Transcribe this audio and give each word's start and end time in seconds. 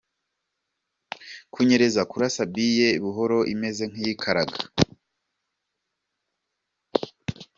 Kunyereza: 1.53 2.01
kurasa 2.11 2.43
biye 2.53 2.89
buhoro 3.03 3.39
imeze 3.53 3.83
nk’iyikaraga. 3.87 4.59